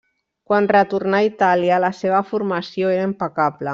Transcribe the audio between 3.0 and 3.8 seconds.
impecable.